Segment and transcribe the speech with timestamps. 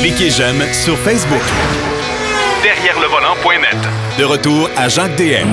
[0.00, 1.42] Cliquez j'aime sur Facebook.
[2.62, 3.76] Derrière le volant.net.
[4.18, 5.48] De retour à Jacques DM.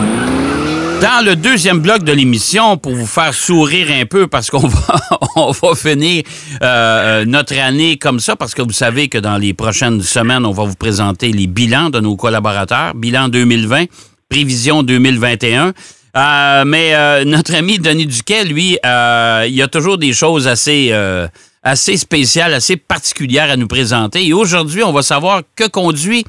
[1.02, 5.00] Dans le deuxième bloc de l'émission, pour vous faire sourire un peu, parce qu'on va,
[5.36, 6.24] on va finir
[6.64, 10.52] euh, notre année comme ça, parce que vous savez que dans les prochaines semaines, on
[10.52, 13.86] va vous présenter les bilans de nos collaborateurs, bilan 2020,
[14.30, 15.74] prévision 2021.
[16.16, 20.90] Euh, mais euh, notre ami Denis Duquet, lui, euh, il a toujours des choses assez,
[20.92, 21.28] euh,
[21.68, 24.26] assez spéciales, assez particulières à nous présenter.
[24.26, 26.24] Et aujourd'hui, on va savoir que conduit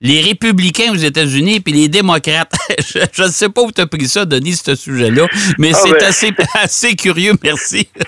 [0.00, 2.52] les républicains aux États-Unis puis les démocrates.
[3.12, 5.26] je ne sais pas où tu as pris ça, Denis, ce sujet-là,
[5.58, 6.02] mais Ah, c'est ben.
[6.08, 6.30] assez,
[6.62, 7.88] assez curieux, merci.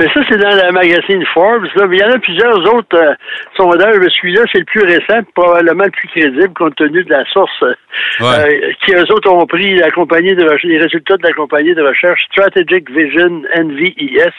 [0.00, 1.68] Mais ça, c'est dans la magazine Forbes.
[1.76, 1.86] Là.
[1.86, 3.14] Mais il y en a plusieurs autres euh,
[3.56, 3.94] sondages.
[4.00, 7.62] Mais celui-là, c'est le plus récent, probablement le plus crédible, compte tenu de la source
[7.62, 7.74] euh,
[8.18, 8.26] Ouais.
[8.26, 11.82] euh, qui, eux autres, ont pris la compagnie de les résultats de la compagnie de
[11.82, 14.32] recherche Strategic Vision, NVES.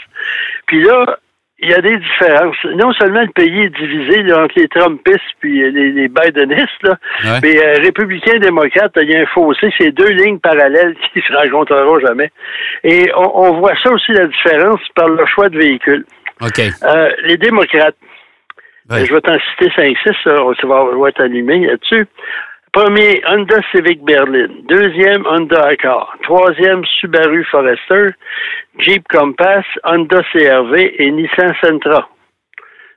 [0.67, 1.19] Puis là,
[1.59, 2.57] il y a des différences.
[2.75, 6.97] Non seulement le pays est divisé là, entre les Trumpistes puis les, les Bidenistes, là,
[7.23, 7.39] Ouais.
[7.41, 9.69] mais euh, républicains, démocrates, il y a un fossé.
[9.77, 12.29] C'est deux lignes parallèles qui se rencontreront jamais.
[12.83, 16.05] Et on, on voit ça aussi, la différence, par le choix de véhicules.
[16.41, 16.59] OK.
[16.83, 17.95] Euh, les démocrates,
[18.87, 19.03] Ouais.
[19.03, 22.05] je vais t'en citer 5-6, ça, ça va, va être allumé là-dessus.
[22.75, 24.47] Premier, Honda Civic Berlin.
[24.67, 26.13] Deuxième, Honda Accord.
[26.23, 28.09] Troisième, Subaru Forester.
[28.79, 32.09] Jeep Compass, Honda CRV et Nissan Sentra.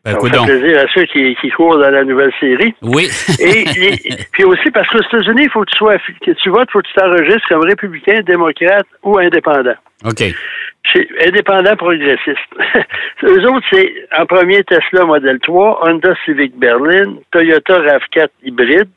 [0.04, 2.74] Ben, ça faire plaisir à ceux qui, qui courent dans la nouvelle série.
[2.82, 3.08] Oui.
[3.38, 3.64] Et,
[4.32, 6.80] puis aussi, parce qu'aux États-Unis, il faut que tu sois, que tu votes, il faut
[6.80, 9.76] que tu t'enregistres comme républicain, démocrate ou indépendant.
[10.04, 10.24] OK.
[10.92, 12.50] C'est indépendant progressiste.
[13.22, 18.88] Eux autres, c'est en premier Tesla Model 3, Honda Civic Berlin, Toyota RAV4 hybride,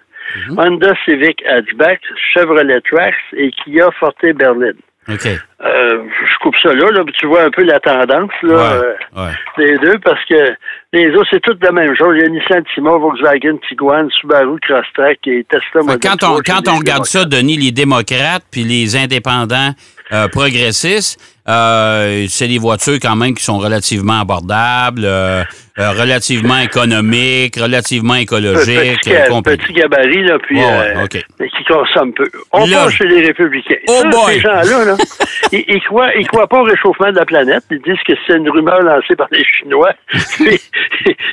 [0.58, 2.02] Honda Civic Hatchback,
[2.34, 4.74] Chevrolet Trax et Kia Forte Berlin.
[5.10, 5.26] OK.
[5.26, 9.32] Euh, je coupe ça là, là, tu vois un peu la tendance là, euh, Ouais.
[9.58, 10.54] des deux, parce que
[10.94, 12.16] les autres, c'est toutes la même chose.
[12.18, 16.30] Il y a Nissan Volkswagen Tiguan, Subaru Crosstrek et Tesla Model Quand 3.
[16.38, 17.26] on, quand on regarde ça.
[17.26, 19.72] Denis, les démocrates puis les indépendants
[20.14, 25.44] euh, progressistes, euh, c'est des voitures quand même qui sont relativement abordables, euh,
[25.80, 29.00] euh, relativement économiques, relativement écologiques.
[29.02, 29.58] Petit, compagnie.
[29.58, 32.30] petit gabarit, là, puis qui consomme peu.
[32.52, 33.76] On Là- passe chez les républicains.
[33.88, 34.34] Oh boy!
[34.36, 34.98] Ces gens-là, là,
[35.52, 37.64] ils, ils croient, ils croient pas au réchauffement de la planète.
[37.72, 39.94] Ils disent que c'est une rumeur lancée par les Chinois.
[40.40, 40.60] ils,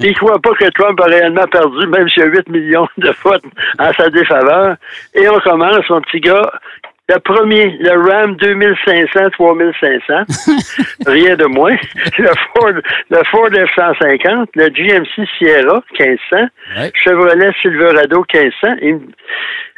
[0.00, 3.12] ils croient pas que Trump a réellement perdu, même s'il y a 8 millions de
[3.22, 3.45] votes
[3.78, 4.77] en sa défaveur.
[5.15, 6.50] Et on commence, mon petit gars.
[7.11, 10.25] Le premier, le Ram 2500, 3500,
[11.07, 11.75] rien de moins.
[12.19, 12.73] Le Ford,
[13.11, 16.91] le Ford F-150, le GMC Sierra 1500, Ouais.
[17.03, 18.77] Chevrolet Silverado 1500.
[18.83, 18.95] Et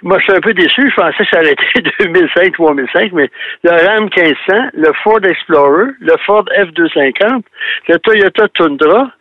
[0.02, 0.90] moi, je suis un peu déçu.
[0.90, 1.64] Je pensais que ça aurait été
[2.00, 3.30] 2005, 3005, mais
[3.62, 7.42] le Ram 1500, le Ford Explorer, le Ford F250,
[7.90, 9.12] le Toyota Tundra,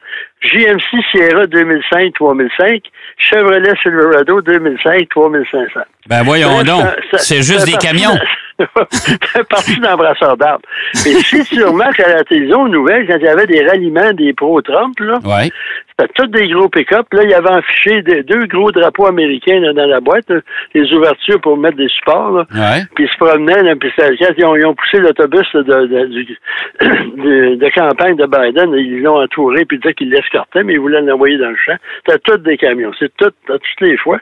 [0.41, 2.81] GMC Sierra 2005-3005,
[3.17, 5.83] Chevrolet Silverado 2005-3500.
[6.07, 6.85] Ben voyons donc,
[7.17, 8.17] c'est juste des camions.
[8.91, 10.63] C'est parti d'embrasseur d'arbre.
[10.93, 14.11] Et si tu remarques à la télévision aux nouvelles, quand il y avait des ralliements
[14.11, 15.49] des pro-Trump, là, Ouais.
[15.99, 17.05] C'était tous des gros pick-up.
[17.13, 20.39] Là, il y avait affiché des- deux gros drapeaux américains là, dans la boîte, là,
[20.73, 22.31] les ouvertures pour mettre des supports.
[22.31, 22.45] Là.
[22.53, 22.83] Ouais.
[22.95, 23.91] Puis ils se promenaient, là, puis
[24.37, 26.37] ils ont, ils ont poussé l'autobus de, de, du-
[26.81, 28.73] de, de campagne de Biden.
[28.73, 31.75] Ils l'ont entouré, puis ils disaient qu'ils l'escortaient, mais ils voulaient l'envoyer dans le champ.
[32.05, 32.91] C'était tous des camions.
[32.99, 34.19] C'est tout, à toutes les fois.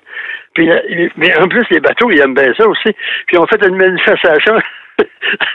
[0.53, 0.79] Puis, euh,
[1.17, 2.89] mais en plus, les bateaux, ils aiment bien ça aussi.
[3.27, 4.55] Puis, on fait une manifestation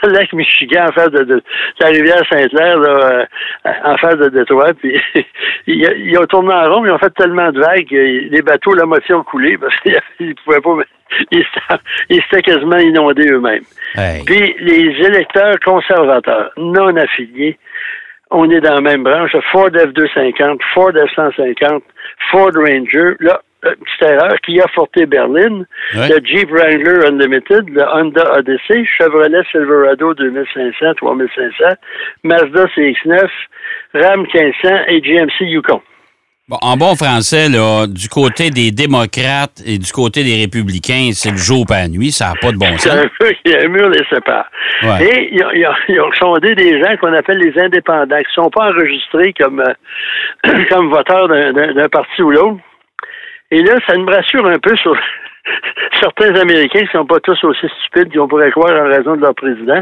[0.01, 1.43] à lac Michigan, en face de, de, de
[1.79, 3.25] la rivière Sainte-Claire, là,
[3.65, 4.73] euh, en face de Détroit.
[4.73, 4.99] Puis,
[5.67, 7.95] ils, ils ont tourné en rond, ils ont fait tellement de vagues que
[8.29, 10.77] les bateaux, la moitié ont coulé parce qu'ils pouvaient pas.
[11.31, 13.61] Ils étaient, ils étaient quasiment inondés eux-mêmes.
[13.95, 14.23] Hey.
[14.25, 17.59] Puis les électeurs conservateurs non affiliés,
[18.31, 19.35] on est dans la même branche.
[19.51, 21.81] Ford F250, Ford F150,
[22.31, 25.63] Ford Ranger, là, petite erreur, Kia Forte Berlin,
[25.95, 26.09] Ouais.
[26.09, 31.75] le Jeep Wrangler Unlimited, le Honda Odyssey, Chevrolet Silverado 2500, 3500,
[32.23, 33.27] Mazda CX-9,
[33.95, 35.81] Ram 1500 et GMC Yukon.
[36.49, 41.31] Bon, en bon français, là, du côté des démocrates et du côté des républicains, c'est
[41.31, 42.91] le jour pas la nuit, ça n'a pas de bon sens.
[42.97, 43.07] un
[43.45, 44.45] il y a un mur les sépare.
[44.83, 45.05] Ouais.
[45.05, 48.37] Et ils ont, ils ont- ils ont sondé des gens qu'on appelle les indépendants, qui
[48.37, 52.59] ne sont pas enregistrés comme, euh, comme voteurs d'un parti ou l'autre.
[53.53, 54.97] Et là, ça me rassure un peu sur
[56.01, 59.21] certains Américains qui ne sont pas tous aussi stupides qu'on pourrait croire en raison de
[59.21, 59.79] leur président.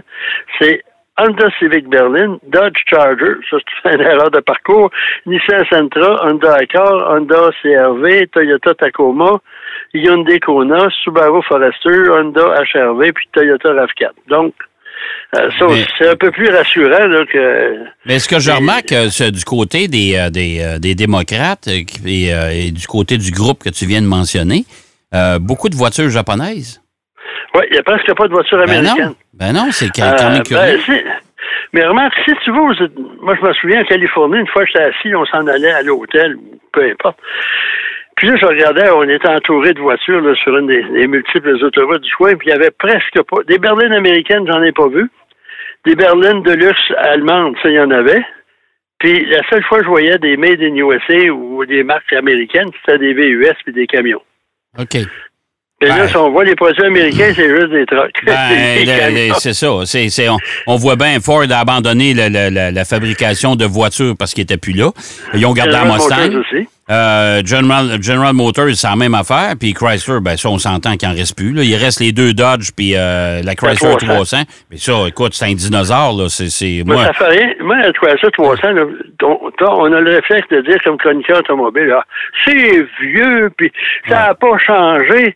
[0.60, 0.84] C'est
[1.18, 4.92] Honda Civic Berlin, Dodge Charger, ça c'est une erreur de parcours,
[5.26, 9.40] Nissan Sentra, Honda Accord, Honda CRV, Toyota Tacoma,
[9.94, 14.12] Hyundai Kona, Subaru Forester, Honda HRV, puis Toyota RAV4.
[14.28, 14.54] Donc,
[15.36, 17.76] Euh, ça, Mais- c'est un peu plus rassurant là, que.
[18.06, 21.86] Mais ce que je remarque euh, c'est du côté des, euh, des, des démocrates et,
[22.06, 24.66] et du côté du groupe que tu viens de mentionner,
[25.14, 26.82] euh, beaucoup de voitures japonaises.
[27.56, 29.06] Oui, il n'y a presque pas de voiture Ben américaine.
[29.08, 31.04] non, ben non, c'est quand même ben, curieux.
[31.74, 34.64] mais remarque, si tu vas aux Éta- Moi, je me souviens en Californie, une fois
[34.66, 36.36] j'étais assis, on s'en allait à l'hôtel,
[36.74, 37.18] peu importe.
[38.22, 41.56] Puis là, je regardais, on était entouré de voitures là, sur une des, des multiples
[41.66, 43.38] autoroutes du coin, puis il y avait presque pas.
[43.48, 45.10] Des berlines américaines, j'en ai pas vu.
[45.88, 48.22] Des berlines de luxe allemandes, ça, il y en avait.
[49.00, 52.70] Puis la seule fois que je voyais des Made in USA ou des marques américaines,
[52.86, 54.22] c'était des VUS puis des camions.
[54.78, 54.94] OK.
[55.84, 58.14] Et là, si on voit les produits américains, c'est juste des trucks.
[58.24, 59.68] Ben, c'est ça.
[59.86, 60.38] C'est, c'est- on,
[60.68, 64.74] on voit bien Ford a abandonné la- la fabrication de voitures parce qu'il n'était plus
[64.74, 64.92] là.
[65.34, 66.36] Ils ont gardé la Mustang.
[66.36, 66.68] Aussi.
[66.92, 69.54] Euh, General, General Motors, c'est la même affaire.
[69.58, 71.54] Puis Chrysler, ben ça, on s'entend qu'il n'en reste plus.
[71.54, 71.64] Là.
[71.64, 74.08] Il reste les deux Dodge puis euh, la Chrysler 300.
[74.08, 74.38] 300.
[74.70, 76.12] Mais ça, écoute, c'est un dinosaure.
[76.18, 76.28] Là.
[76.28, 77.54] C'est, moi, ça fait rien.
[77.62, 78.84] Moi, toi, ça, 300, là,
[79.22, 82.06] on, a le réflexe de dire comme chroniqueur automobile, là,
[82.46, 83.72] c'est vieux, puis
[84.10, 85.36] ça n'a pas changé.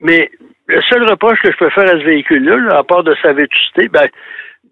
[0.00, 0.30] Mais
[0.68, 3.32] le seul reproche que je peux faire à ce véhicule-là, là, à part de sa
[3.32, 4.06] vétusté, ben,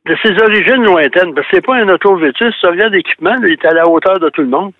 [0.04, 3.52] de ses origines lointaines, parce que c'est pas un auto vétus, regardes l'équipement, là, il
[3.54, 4.72] est à la hauteur de tout le monde.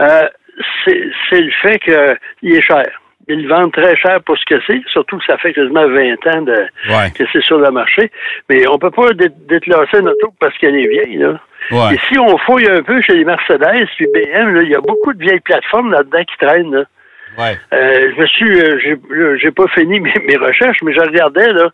[0.00, 0.28] Euh,
[0.84, 2.84] c'est c'est le fait qu'il est cher.
[3.28, 6.26] Ils le vendent très cher pour ce que c'est, surtout que ça fait quasiment 20
[6.26, 6.52] ans de,
[6.88, 8.10] ouais, que c'est sur le marché.
[8.48, 11.38] Mais on peut pas dé- déclasser une auto parce qu'elle est vieille, là.
[11.70, 11.94] ouais.
[11.94, 15.12] Et si on fouille un peu chez les Mercedes puis BM, il y a beaucoup
[15.12, 16.74] de vieilles plateformes là-dedans qui traînent.
[16.74, 16.84] Là.
[17.38, 17.58] Ouais.
[17.72, 21.00] Euh, je me suis, euh, j'ai, là, j'ai pas fini mes, mes recherches, mais je
[21.00, 21.68] regardais là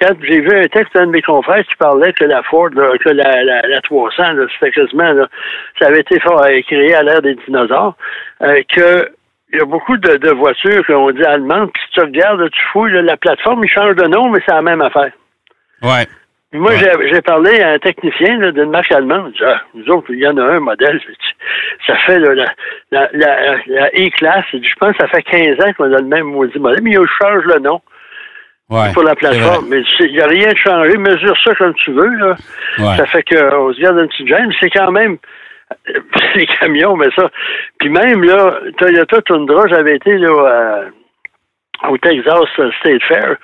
[0.00, 2.96] quand j'ai vu un texte d'un de mes confrères qui parlait que la Ford, là,
[2.98, 5.28] que la, la, la 300, là, c'était quasiment, là,
[5.78, 7.96] ça avait été euh, créé à l'ère des dinosaures,
[8.42, 9.08] euh, que
[9.52, 12.60] il y a beaucoup de, de voitures qu'on dit allemandes, puis si tu regardes, tu
[12.72, 15.12] fouilles, là, la plateforme, il change de nom, mais c'est la même affaire.
[15.82, 16.06] ouais.
[16.54, 17.08] Puis Moi, Ouais.
[17.10, 19.32] j'ai, parlé à un technicien d'une marque allemande.
[19.44, 21.00] Ah, nous autres, il y en a un modèle.
[21.84, 22.44] Ça fait là, la,
[22.92, 24.44] la, la, la E-Class.
[24.52, 27.06] Je pense que ça fait 15 ans qu'on a le même maudit modèle, mais il
[27.20, 27.80] change le nom
[28.70, 28.92] ouais.
[28.92, 29.66] pour la plateforme.
[29.68, 30.96] Mais il n'y a rien de changé.
[30.96, 32.14] Mesure ça comme tu veux.
[32.18, 32.36] Là.
[32.78, 32.96] Ouais.
[32.98, 34.52] Ça fait qu'on se garde un petit gêne.
[34.60, 35.16] C'est quand même
[35.88, 36.00] euh,
[36.36, 37.32] les camions, mais ça.
[37.80, 40.84] Puis même, là, Toyota Tundra, j'avais été là, à-
[41.88, 42.48] au Texas
[42.80, 43.36] State Fair,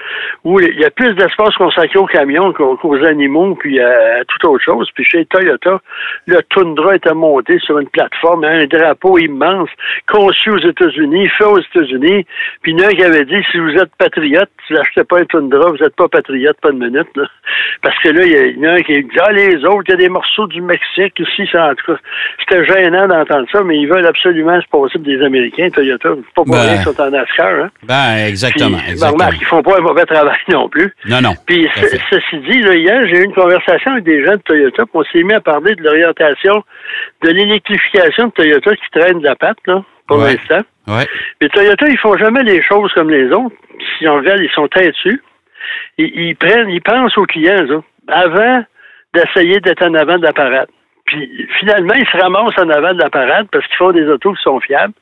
[0.44, 4.64] où il y a plus d'espace consacré aux camions qu'aux animaux, puis à, toute autre
[4.64, 4.88] chose.
[4.94, 5.80] Puis chez Toyota,
[6.26, 9.68] le Tundra était monté sur une plateforme, un drapeau immense,
[10.08, 12.24] conçu aux États-Unis, fait aux États-Unis.
[12.62, 14.78] Puis il y en a un qui avait dit, si vous êtes patriote, si vous
[14.78, 17.08] n'achetez pas un Tundra, vous n'êtes pas patriote, pas de minute.
[17.16, 17.24] Là.
[17.82, 19.94] Parce que là, il y, en a un qui dit, ah, les autres, il y
[19.94, 21.98] a des morceaux du Mexique ici, ça, en tout cas.
[22.40, 26.10] C'était gênant d'entendre ça, mais ils veulent absolument se passer des Américains, Toyota.
[26.10, 26.60] Pas pour Ben.
[26.60, 27.70] rien qu'ils sont en NASCAR, hein.
[27.82, 28.76] Ben, exactement.
[28.78, 29.24] Puis, ben, exactement.
[29.24, 30.92] remarque, ils font pas un mauvais travail non plus.
[31.08, 31.34] Non, non.
[31.46, 34.82] Puis, ce- ceci dit, là, hier, j'ai eu une conversation avec des gens de Toyota,
[34.84, 36.62] puis on s'est mis à parler de l'orientation
[37.22, 40.34] de l'électrification de Toyota qui traîne de la patte, là, pour Ouais.
[40.34, 40.60] l'instant.
[40.88, 41.06] Ouais.
[41.40, 43.54] Mais Toyota, ils font jamais les choses comme les autres.
[43.98, 45.22] Si on regarde, ils sont têtus.
[45.98, 48.64] Ils, ils prennent, ils pensent aux clients, avant
[49.14, 50.68] d'essayer d'être en avant de la parade.
[51.06, 54.32] Puis finalement, ils se ramassent en avant de la parade parce qu'ils font des autos
[54.34, 54.94] qui sont fiables.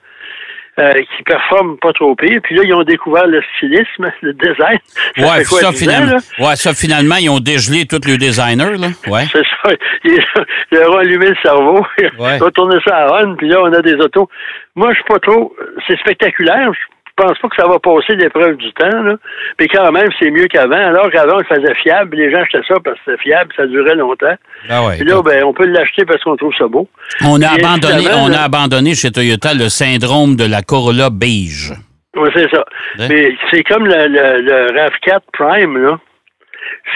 [0.79, 2.41] Euh, qui performent pas trop pire.
[2.43, 4.79] Puis là, ils ont découvert le stylisme, le design.
[5.17, 6.19] Ça Ouais, quoi, ça, 10 ans, finalement.
[6.39, 8.89] Ouais, ça, finalement, ils ont dégelé tous les designers, là.
[9.09, 9.25] Ouais.
[9.33, 9.73] C'est ça.
[10.71, 11.85] Ils ont allumé le cerveau.
[12.19, 12.37] Ouais.
[12.37, 14.29] Ils ont tourné ça à on, puis là, on a des autos.
[14.77, 15.55] Moi, je suis pas trop.
[15.87, 16.73] C'est spectaculaire.
[16.73, 16.79] Je
[17.23, 19.17] pense pas que ça va passer l'épreuve du temps, là.
[19.59, 20.77] Mais quand même, c'est mieux qu'avant.
[20.77, 22.17] Alors qu'avant, on le faisait fiable.
[22.17, 24.37] Les gens achetaient ça parce que c'était fiable, ça durait longtemps.
[24.69, 24.97] Ah ouais.
[24.97, 26.89] Puis là, ben, on peut l'acheter parce qu'on trouve ça beau.
[27.25, 31.75] On a abandonné, on a abandonné chez Toyota le syndrome de la Corolla beige.
[32.17, 32.65] Oui, c'est ça.
[32.99, 33.07] Hein?
[33.09, 35.99] Mais c'est comme le, le, le RAV4 Prime, là.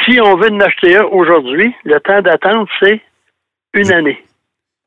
[0.05, 3.01] Si on veut en acheter un aujourd'hui, le temps d'attente, c'est
[3.75, 4.23] une année.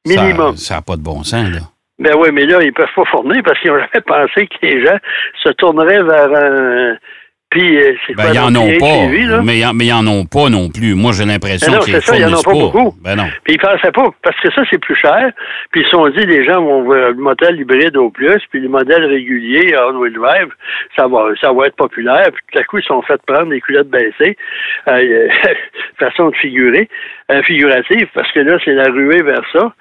[0.06, 0.58] Minimum.
[0.58, 1.60] Ça n'a pas de bon sens, là.
[2.00, 4.86] Ben oui, mais là, ils peuvent pas fournir parce qu'ils ont jamais pensé que les
[4.86, 4.98] gens
[5.44, 6.98] se tourneraient vers un.
[7.52, 9.42] Puis, euh, c'est Ben, ils en ont pas.
[9.44, 10.94] Mais, ils en- ont pas non plus.
[10.94, 12.96] Moi, j'ai l'impression Ben non, qu'ils c'est ça, ils en ont fournissent pas beaucoup.
[13.02, 13.28] Ben non.
[13.46, 15.32] Puis ils pensaient pas, parce que ça, c'est plus cher.
[15.72, 18.60] Puis ils se sont dit, les gens vont voir le modèle hybride au plus, puis
[18.60, 20.50] le modèle régulier, all-wheel drive,
[20.98, 22.28] ça va, ça va être populaire.
[22.34, 24.36] Puis tout à coup, ils se sont fait prendre les culottes baissées,
[24.90, 25.30] euh,
[26.00, 26.90] façon de figurer,
[27.32, 29.72] euh, figurative, parce que là, c'est la ruée vers ça.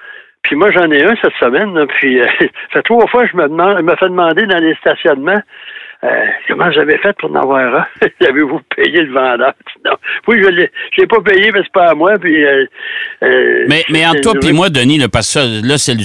[0.45, 3.33] Puis moi, j'en ai un cette semaine, là, puis euh, ça fait trois fois que
[3.33, 5.41] je me demande, me fait demander dans les stationnements
[6.05, 6.09] euh,
[6.49, 7.87] comment j'avais fait pour en avoir un?
[8.29, 9.55] Avez-vous payé le vendeur?
[9.87, 9.93] Non.
[10.29, 12.19] Oui, je l'ai, je l'ai pas payé, mais c'est pas à moi.
[12.21, 12.67] Puis, euh,
[13.23, 15.97] euh, Mais, mais entre toi et moi, Denis, là, parce que là, c'est,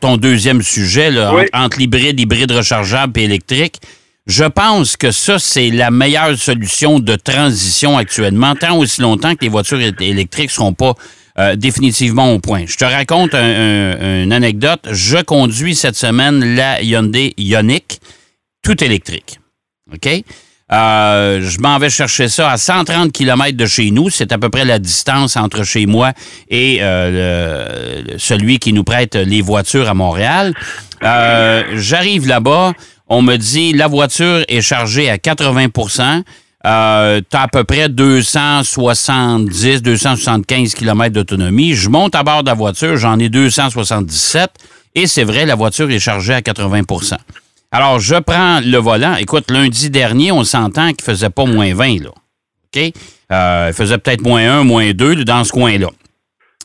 [0.00, 1.42] ton deuxième sujet, là, Oui.
[1.42, 3.76] entre, entre l'hybride, hybride rechargeable et électrique.
[4.26, 9.42] Je pense que ça, c'est la meilleure solution de transition actuellement, tant aussi longtemps que
[9.42, 10.94] les voitures électriques ne seront pas
[11.38, 12.64] euh, définitivement au point.
[12.66, 14.80] Je te raconte une anecdote.
[14.90, 18.00] Je conduis cette semaine la Hyundai Ioniq,
[18.62, 19.38] tout électrique.
[19.92, 20.08] OK?
[20.70, 24.10] Euh, je m'en vais chercher ça à 130 km de chez nous.
[24.10, 26.12] C'est à peu près la distance entre chez moi
[26.50, 30.54] et euh, celui qui nous prête les voitures à Montréal.
[31.00, 32.74] J'arrive là-bas.
[33.06, 35.68] On me dit la voiture est chargée à 80
[36.68, 41.72] euh, tu as à peu près 270, 275 km d'autonomie.
[41.72, 44.50] Je monte à bord de la voiture, j'en ai 277
[44.94, 47.16] et c'est vrai, la voiture est chargée à 80%
[47.70, 49.14] Alors, je prends le volant.
[49.16, 52.10] Écoute, lundi dernier, on s'entend qu'il faisait pas moins 20, là.
[52.10, 52.92] OK?
[53.32, 55.88] Euh, il faisait peut-être moins 1, moins 2 dans ce coin-là.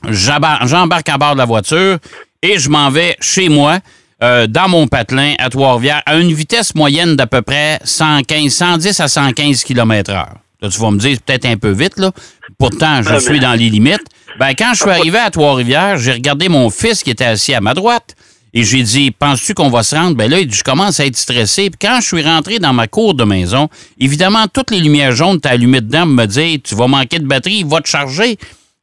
[0.10, 1.98] J'embarque à bord de la voiture
[2.42, 3.80] et je m'en vais chez moi.
[4.24, 9.00] Euh, dans mon patelin à Trois-Rivières à une vitesse moyenne d'à peu près 115, 110
[9.02, 10.26] à 115 km h
[10.62, 12.14] Là, tu vas me dire, peut-être un peu vite, là.
[12.58, 14.06] Pourtant, je suis dans les limites.
[14.40, 17.60] Ben, quand je suis arrivé à Trois-Rivières, j'ai regardé mon fils qui était assis à
[17.60, 18.16] ma droite.
[18.54, 20.16] Et j'ai dit, penses-tu qu'on va se rendre?
[20.16, 21.70] Ben là, je commence à être stressé.
[21.70, 23.68] Puis quand je suis rentré dans ma cour de maison,
[24.00, 27.58] évidemment, toutes les lumières jaunes t'as allumées dedans me dire, tu vas manquer de batterie,
[27.58, 28.38] il va te charger.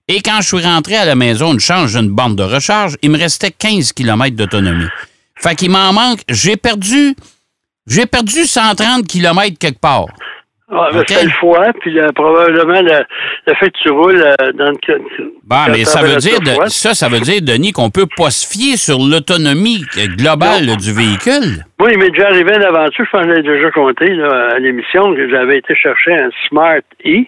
[0.07, 3.11] Et quand je suis rentré à la maison, une change d'une bande de recharge, il
[3.11, 4.89] me restait 15 km d'autonomie.
[5.41, 6.21] Fait qu'il m'en manque.
[6.29, 7.15] J'ai perdu.
[7.87, 10.07] J'ai perdu 130 km quelque part.
[10.73, 11.25] Ah, okay.
[11.25, 14.79] le fois, puis probablement le, fait que tu roules euh, dans le.
[15.43, 18.77] Bon, mais ça veut dire, ça, ça veut dire, Denis, qu'on peut pas se fier
[18.77, 19.83] sur l'autonomie
[20.17, 21.65] globale du véhicule.
[21.81, 25.13] Oui, il m'est déjà arrivé une aventure, je pense que déjà compté là, à l'émission,
[25.13, 27.25] que j'avais été chercher un Smart E.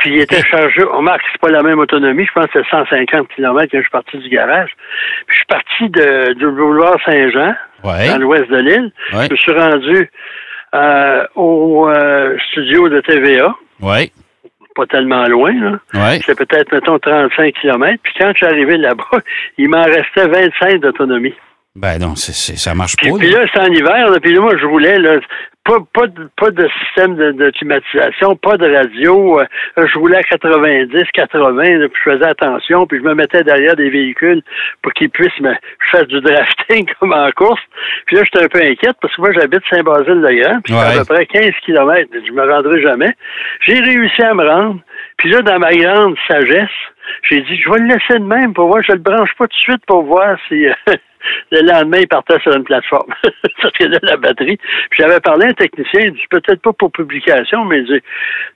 [0.00, 0.82] Puis il était chargé.
[0.92, 2.26] On marque c'est pas la même autonomie.
[2.26, 4.70] Je pense que c'est 150 km quand je suis parti du garage.
[5.26, 7.54] Puis je suis parti de, du boulevard Saint-Jean,
[7.84, 8.92] dans l'ouest de l'île.
[9.12, 10.10] Je suis rendu
[10.74, 13.54] euh, au euh, studio de TVA.
[13.80, 14.10] Oui.
[14.74, 15.78] Pas tellement loin, là.
[16.24, 18.00] C'est peut-être, mettons, 35 km.
[18.02, 19.20] Puis quand je suis arrivé là-bas,
[19.58, 21.34] il m'en restait 25 d'autonomie.
[21.76, 23.08] Ben non, c'est, ça marche pas.
[23.18, 25.20] Puis là, c'est en hiver, puis là, moi, je roulais, là,
[25.70, 29.40] pas, pas, de, pas de système de, climatisation, pas de radio.
[29.40, 29.44] Euh,
[29.76, 33.88] je roulais à 90, 80, puis je faisais attention, puis je me mettais derrière des
[33.88, 34.42] véhicules
[34.82, 35.54] pour qu'ils puissent me
[35.90, 37.60] faire du drafting comme en course.
[38.06, 41.14] Puis là, j'étais un peu inquiète parce que moi, j'habite Saint-Basile-le-Grand, puis c'est à peu
[41.14, 42.10] près 15 km.
[42.26, 43.14] Je me rendrai jamais.
[43.66, 44.80] J'ai réussi à me rendre.
[45.18, 46.68] Puis là, dans ma grande sagesse,
[47.28, 49.56] j'ai dit, je vais le laisser de même pour voir, je le branche pas tout
[49.56, 50.72] de suite pour voir si euh,
[51.50, 53.12] le lendemain, il partait sur une plateforme.
[53.60, 54.56] serait de la batterie.
[54.90, 58.02] Puis j'avais parlé à un technicien, il dit, peut-être pas pour publication, mais il dit,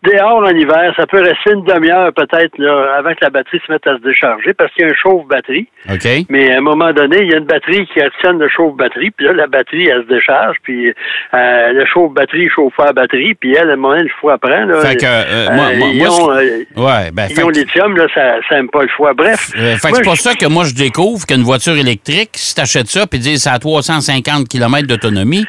[0.03, 3.73] dehors en hiver, ça peut rester une demi-heure peut-être là, avant que la batterie se
[3.73, 5.69] mette à se décharger parce qu'il y a un chauffe-batterie.
[5.91, 6.09] OK.
[6.29, 9.27] Mais à un moment donné, il y a une batterie qui actionne le chauffe-batterie, puis
[9.27, 13.71] là, la batterie, elle se décharge, puis euh, le chauffe-batterie chauffe la batterie, puis elle,
[13.71, 14.65] à un moment, le foie prend.
[14.65, 18.89] Là, fait que, euh, moi, euh, moi, ouais, ben, lithium, là, ça n'aime pas le
[18.89, 19.15] foie.
[19.15, 19.53] Bref.
[19.55, 23.19] fait c'est pour ça que moi, je découvre qu'une voiture électrique, si t'achètes ça, puis
[23.19, 25.45] dire c'est à 350 km d'autonomie,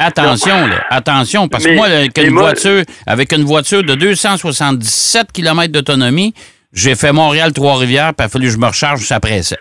[0.00, 5.72] Attention, là, attention, parce que moi, avec une, voiture, avec une voiture de 277 km
[5.72, 6.34] d'autonomie,
[6.72, 9.58] j'ai fait Montréal-Trois-Rivières, puis il a fallu que je me recharge, ça pressait.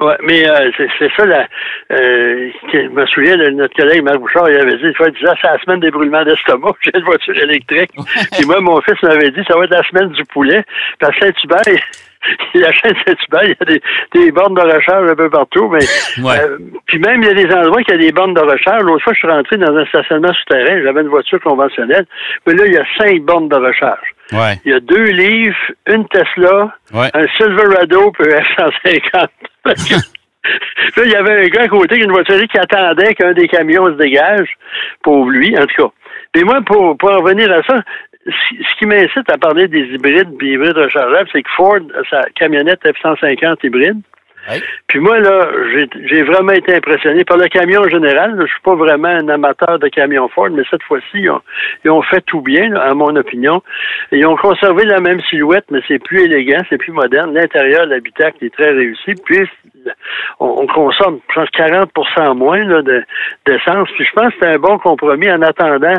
[0.00, 1.46] Oui, mais euh, c'est ça, la,
[1.92, 5.58] euh, je me souviens de notre collègue Marc Bouchard, il avait dit, il c'est la
[5.60, 7.90] semaine d'ébroulement d'estomac, j'ai une voiture électrique.
[8.40, 10.64] Et moi, mon fils m'avait dit, ça va être la semaine du poulet.
[11.00, 11.82] Parce que Saint-Hubert,
[12.54, 13.82] la chaîne Saint-Hubert, il y a des,
[14.14, 15.84] des, bornes de recharge un peu partout, mais
[16.24, 18.82] euh, puis même il y a des endroits qui a des bornes de recharge.
[18.82, 22.06] L'autre fois, je suis rentré dans un stationnement souterrain, j'avais une voiture conventionnelle,
[22.46, 24.14] mais là, il y a cinq bornes de recharge.
[24.64, 25.56] Il y a deux livres,
[25.86, 29.28] une Tesla, un Silverado puis un F-150.
[30.96, 33.86] là, il y avait un gars à côté, une voiture qui attendait qu'un des camions
[33.86, 34.48] se dégage,
[35.02, 35.92] pour lui, en tout cas.
[36.34, 37.82] Mais moi, pour, pour en revenir à ça,
[38.26, 41.80] ce qui m'incite à parler des hybrides et hybrides rechargeables, c'est que Ford,
[42.10, 44.00] sa camionnette F-150 hybride,
[44.86, 45.48] puis moi, là,
[46.04, 48.36] j'ai vraiment été impressionné par le camion en général.
[48.40, 51.26] Je suis pas vraiment un amateur de camion Ford, mais cette fois-ci,
[51.84, 53.62] ils, ont, fait tout bien, à mon opinion.
[54.12, 57.34] ils ont conservé la même silhouette, mais c'est plus élégant, c'est plus moderne.
[57.34, 59.14] L'intérieur, l'habitacle est très réussi.
[59.24, 59.48] Puis,
[60.40, 62.64] on, consomme, je pense, 40% moins
[63.46, 63.88] d'essence.
[63.94, 65.94] Puis je pense que c'est un bon compromis en attendant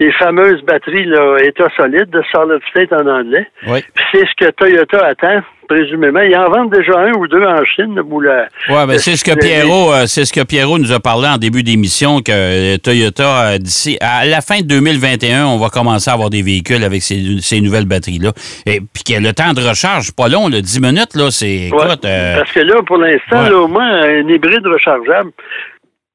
[0.00, 3.46] les fameuses batteries là, état solide de solid state en anglais.
[3.66, 3.80] Oui.
[3.94, 6.20] Puis c'est ce que Toyota attend présumément.
[6.20, 7.94] Ils en vendent déjà un ou deux en Chine.
[8.10, 11.36] Oui, mais c'est ce que Pierrot, euh, c'est ce que Pierrot nous a parlé en
[11.36, 16.10] début d'émission que euh, Toyota euh, d'ici à la fin de 2021, on va commencer
[16.10, 18.32] à avoir des véhicules avec ces, nouvelles batteries là.
[18.66, 22.52] Et puis que le temps de recharge pas long, là, 10 minutes là, c'est parce
[22.52, 25.30] que là pour l'instant, au moins un hybride rechargeable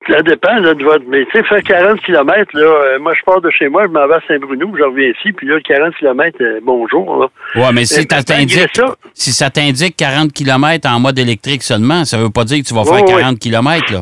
[0.10, 1.06] Ça dépend là, de votre.
[1.08, 3.90] Mais tu sais, faire 40 km, là, euh, moi je pars de chez moi, je
[3.90, 7.20] m'en vais à Saint-Bruno, je reviens ici, puis là, 40 km, euh, bonjour.
[7.22, 7.28] Là.
[7.56, 11.64] Ouais, mais si, ça malgré t'indique, ça- si ça t'indique 40 km en mode électrique
[11.64, 13.22] seulement, ça veut pas dire que tu vas Ouais, faire ouais.
[13.22, 14.00] 40 km, là.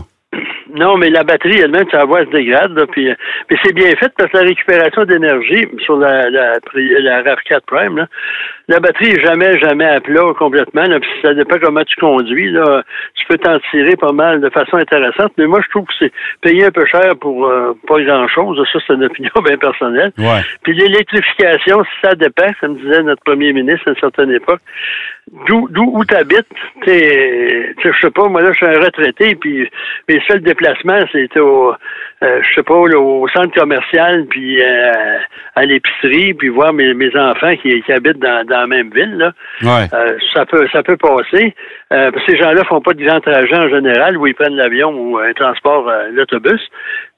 [0.74, 2.72] Non, mais la batterie elle-même, ça va, elle se dégrade.
[2.72, 3.14] Là, puis, euh,
[3.50, 7.60] mais c'est bien fait parce que la récupération d'énergie sur la, la, pri- la RAV4
[7.68, 8.08] Prime, là,
[8.72, 10.84] la batterie est jamais, jamais à plat complètement.
[10.84, 12.52] Là, puis ça dépend comment tu conduis.
[12.52, 12.84] Là,
[13.16, 15.34] tu peux t'en tirer pas mal de façon intéressante.
[15.38, 16.12] Mais moi, je trouve que c'est
[16.42, 18.66] payer un peu cher pour euh, pas grand-chose.
[18.72, 20.14] Ça, c'est une opinion bien personnelle.
[20.18, 20.42] Ouais.
[20.64, 24.62] Puis l'électrification, ça dépend, comme disait notre premier ministre à une certaine époque.
[25.48, 26.48] D'où d'où où t'habites,
[26.84, 29.70] t'es, t'sais, je sais pas, moi là, je suis un retraité, puis
[30.10, 31.74] mes seuls déplacements, c'était au,
[32.24, 35.18] euh, je sais pas, là, au centre commercial, puis euh,
[35.56, 39.18] à l'épicerie, puis voir mes, mes enfants qui, qui habitent dans, dans la même ville,
[39.18, 39.32] là.
[39.64, 39.88] Ouais.
[39.94, 41.56] Euh, ça peut ça peut passer.
[41.92, 45.18] Euh, ces gens-là font pas de grands trajets en général où ils prennent l'avion ou
[45.18, 46.62] un transport, euh, l'autobus.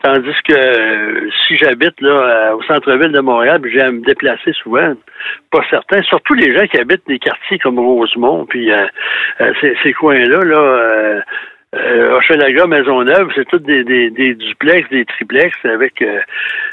[0.03, 4.51] Tandis que si j'habite là euh, au centre-ville de Montréal, puis j'ai à me déplacer
[4.53, 4.93] souvent,
[5.51, 6.01] pas certain.
[6.03, 8.85] Surtout les gens qui habitent des quartiers comme Rosemont, puis euh,
[9.41, 11.21] euh, ces, ces coins-là, là.
[11.75, 16.19] Euh, Hochelaga, Maisonneuve, c'est tous des, des, des duplex, des triplex avec euh,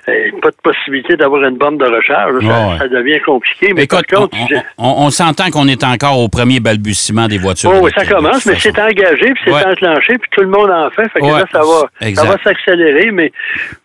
[0.08, 2.44] euh, pas de possibilité d'avoir une borne de recharge.
[2.44, 2.78] Ça, Ouais, ouais.
[2.78, 3.72] ça devient compliqué.
[3.74, 6.60] Mais Écoute, par on, contre, on- j'ai- on- on s'entend qu'on est encore au premier
[6.60, 7.70] balbutiement des voitures.
[7.74, 9.64] Oh, oui, ça commence, mais c'est engagé, puis c'est Ouais.
[9.66, 11.08] enclenché, puis tout le monde en fait.
[11.10, 12.26] Fait que Ouais, là, ça va, exact.
[12.26, 13.10] ça va s'accélérer.
[13.10, 13.32] Mais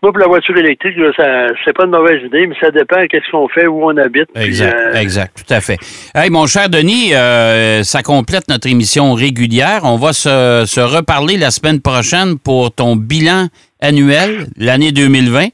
[0.03, 2.99] moi, pour la voiture électrique, là, ça, c'est pas une mauvaise idée, mais ça dépend
[3.01, 4.27] de qu'est-ce qu'on fait, où on habite.
[4.33, 5.77] puis, Exact, euh, exact, tout à fait.
[6.13, 7.11] Hey, mon cher Denis,
[7.83, 9.81] ça complète notre émission régulière.
[9.83, 13.47] On va se, se reparler la semaine prochaine pour ton bilan
[13.81, 15.47] annuel, l'année 2020.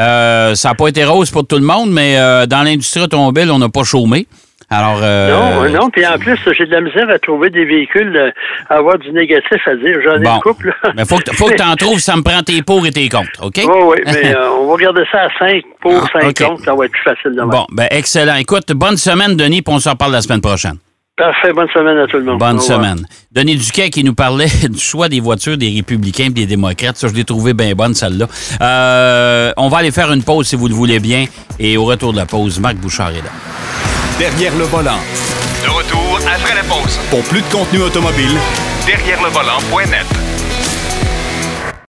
[0.00, 3.50] Euh, ça n'a pas été rose pour tout le monde, mais euh, dans l'industrie automobile,
[3.50, 4.26] on n'a pas chômé.
[4.70, 8.32] Alors, euh, Non, non, puis en plus, j'ai de la misère à trouver des véhicules,
[8.70, 9.98] à avoir du négatif à dire.
[10.02, 10.36] J'en ai Bon.
[10.36, 10.74] une couple.
[10.96, 13.08] Mais faut que, faut que tu en trouves, ça me prend tes pour et tes
[13.10, 13.56] contre, OK?
[13.58, 16.48] Oui, oui, mais euh, on va garder ça à 5 pour Ah, 5 ok.
[16.48, 17.46] contre, ça va être plus facile demain.
[17.48, 18.36] Bon, ben excellent.
[18.36, 20.78] Écoute, bonne semaine, Denis, puis on se reparle la semaine prochaine.
[21.16, 22.40] Parfait, bonne semaine à tout le monde.
[22.40, 23.06] Bonne semaine.
[23.30, 26.96] Denis Duquet qui nous parlait du choix des voitures des républicains et des démocrates.
[26.96, 28.26] Ça, je l'ai trouvé bien bonne, celle-là.
[28.60, 31.26] Euh, on va aller faire une pause, si vous le voulez bien.
[31.60, 33.30] Et au retour de la pause, Marc Bouchard est là.
[34.18, 34.98] Derrière le volant.
[35.64, 36.98] De retour après la pause.
[37.10, 38.36] Pour plus de contenu automobile,
[38.84, 40.04] Derrière le volant.net.